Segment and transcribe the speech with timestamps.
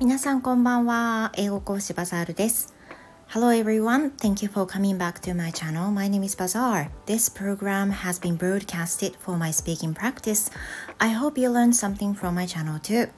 [0.00, 1.32] 皆さんこんばんは。
[1.36, 2.72] 英語講師バザールです。
[3.30, 4.14] Hello everyone.
[4.14, 5.90] Thank you for coming back to my channel.
[5.90, 6.88] My name is Bazaar.
[7.06, 10.52] This program has been broadcasted for my speaking practice.
[10.98, 13.08] I hope you learned something from my channel too.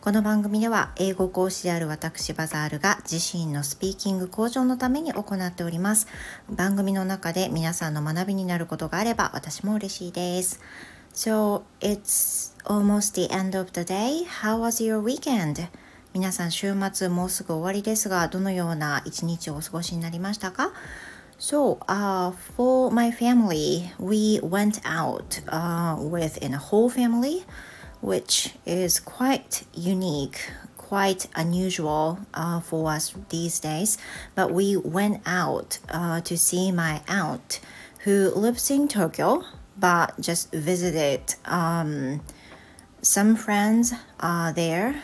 [0.00, 6.06] この番組では英語講師である私バザールが自身のスピーキング向上のために行っております。
[6.48, 10.58] 番組の中で皆さんの学びになることがあれば私も嬉しいです。
[11.12, 14.24] So it's almost the end of the day.
[14.24, 15.68] How was your weekend?
[16.14, 20.70] 皆さん週末もうすぐ終わりですがどのような一日をお過ごしになりましたか
[21.40, 27.44] So, uh, for my family, we went out uh, with in a whole family,
[28.00, 30.36] which is quite unique,
[30.76, 33.98] quite unusual uh, for us these days.
[34.36, 37.60] But we went out uh, to see my aunt
[38.04, 39.42] who lives in Tokyo,
[39.76, 42.20] but just visited um,
[43.02, 45.02] some friends uh, there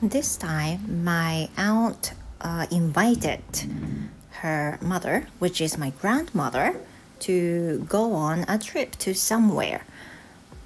[0.00, 3.42] This time, my aunt uh, invited
[4.30, 6.76] her mother, which is my grandmother,
[7.26, 9.84] to go on a trip to somewhere.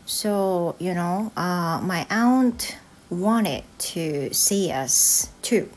[0.04, 2.76] So, you know, uh, my aunt
[3.08, 5.70] wanted to see us too.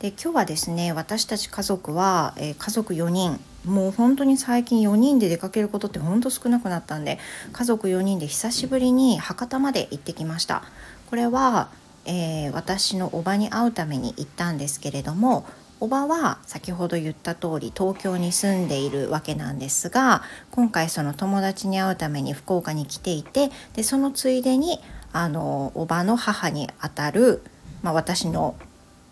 [0.00, 7.18] で今日はですね私たち家族は、えー、家族4人もう本当に最近4人で出かけることって本当少なくなったんで
[7.52, 10.64] 家族4人で久しぶりに博多まで行ってきました
[11.08, 11.70] これは
[12.06, 15.46] えー、私のおばに会うために行ったんですけれども
[15.80, 24.78] おばは先ほど言った通り東京に住んでいるわけなんですが今回その友達に会うために福岡に来ていてでそのついでに
[25.12, 27.42] あのおばの母にあたる、
[27.82, 28.56] まあ、私の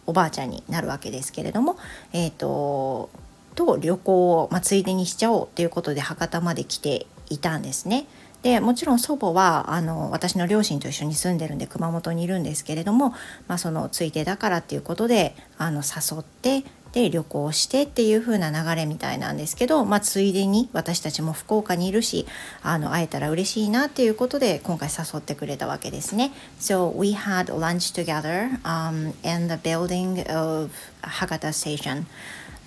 [0.06, 1.76] おばあちゃんになるわけですけれども、
[2.12, 3.10] えーと、
[3.54, 8.06] と旅行を、まあ、ついでにしちゃおうということで博多まで来ていたんですね。
[8.42, 13.10] でもちろん祖母はあの私の両親と一緒に住んでるんで熊本にいるんですけれども、
[13.46, 22.26] まあ、そのついてだからっていうことであの誘ってで旅行してっていう風な流れみたいなんですけど、まあ、ついでに私たちも福岡にいるし
[22.62, 26.32] あの会えたら嬉しいなっていうことで今回誘ってくれたわけですね。
[26.60, 30.70] So we had lunch together、um, in the building of
[31.02, 32.04] Hakata Station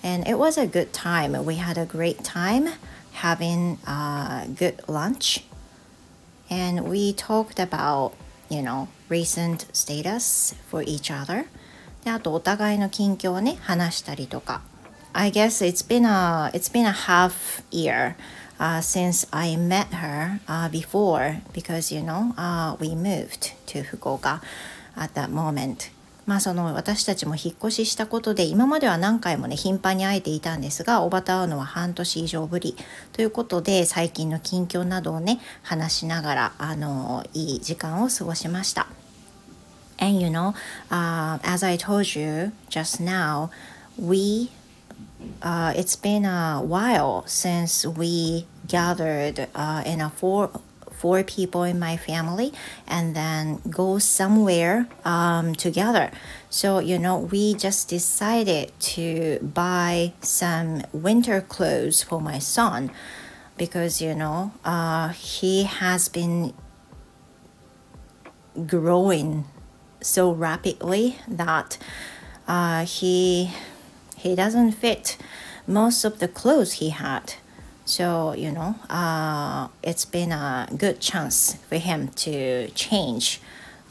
[0.02, 1.44] and it was a good time.
[1.44, 2.68] We had a great time
[3.12, 5.44] having a good lunch
[6.49, 8.13] and we talked about
[8.49, 11.45] you know recent status for each other
[12.03, 14.61] であとお互いの近況をね話したりとか
[15.13, 18.15] I guess it's been a it's been a half year
[18.59, 24.41] uh, since I met her uh, before because you know uh, we moved to Fukuoka
[24.95, 25.91] at that moment
[26.26, 32.76] まあその私たちも引っ越ししたことで今までは何回もね頻繁に会えていたんですがおばと会うのは半年以上ぶり
[33.12, 38.88] ということで最近の近況などをね話しながらあのいい時間を過ごしました。
[39.98, 40.52] And you know,
[40.90, 43.48] uh, as I told you just now,
[43.98, 44.50] we
[45.42, 50.50] uh, it's been a while since we gathered uh, in a four
[50.98, 52.52] four people in my family
[52.86, 56.10] and then go somewhere um, together.
[56.50, 62.90] So, you know, we just decided to buy some winter clothes for my son
[63.56, 66.54] because, you know, uh, he has been
[68.66, 69.44] growing
[70.00, 71.78] so rapidly that
[72.48, 73.50] uh, he
[74.16, 75.16] he doesn't fit
[75.66, 77.34] most of the clothes he had
[77.86, 83.40] so, you know, uh, it's been a good chance for him to change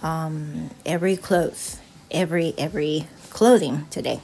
[0.03, 1.79] um, every clothes,
[2.11, 4.19] every, every clothing today.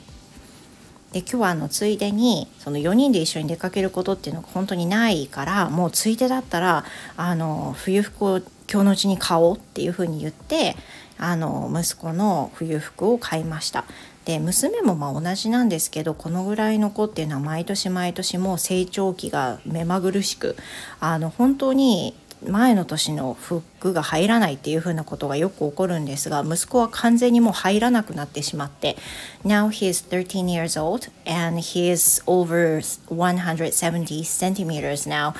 [1.11, 6.85] で今日はあのついでにその4人で一緒に出かけることっていうのが本当にないからもうついでだったら
[7.17, 10.75] あの冬服を今日のうちに買おうっていうふうに言って
[11.17, 13.85] あの息子の冬服を買いました。
[14.25, 20.55] で娘もまあ同じなんですけどこのぐらいの子っていうのは毎年毎年もう成長期が目まぐるしく
[20.99, 22.15] あの本当に
[22.47, 28.95] 前の年の服が入らないっていうふうなことがよく起こるんですが息子は完全にもう入らなくなってしまって
[29.43, 32.79] Now he is 13 years old and he is over
[33.09, 35.33] 170 centimeters now、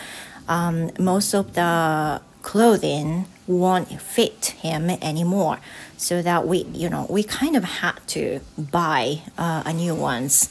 [0.48, 5.59] um, most of the clothing won't fit him anymore
[5.97, 10.51] so that we you know we kind of had to buy、uh, a new ones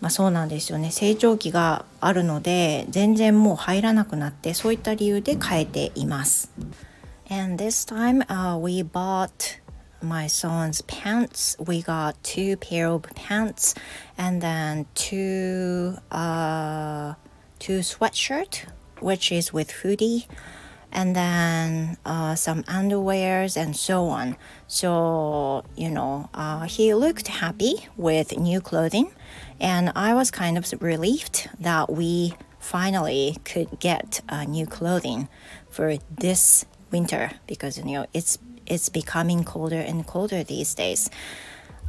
[0.00, 6.50] まあそうなんですよね成長期があるので全然もう入らなくなってそういった理由で変えています
[7.30, 9.58] and this time、uh, we bought
[10.00, 13.74] my son's pants we got two pair of pants
[14.16, 17.14] and then two uh
[17.58, 18.68] two sweatshirt
[19.00, 20.28] which is with hoodie
[20.93, 24.37] and then uh, some underwears and so on.
[24.67, 29.11] So, you know, uh, he looked happy with new clothing,
[29.59, 35.27] and I was kind of relieved that we finally could get uh, new clothing
[35.69, 41.09] for this winter because you know it's it's becoming colder and colder these days.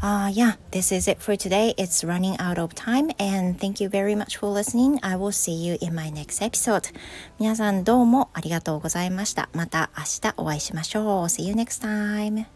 [0.02, 1.74] Uh, yeah, this is it for today.
[1.78, 5.00] It's running out of time and thank you very much for listening.
[5.02, 6.92] I will see you in my next episode.
[7.38, 9.48] 皆さんどうもありがとうございました。
[9.54, 11.04] また明日お会いしましょう。
[11.24, 12.53] See you next time.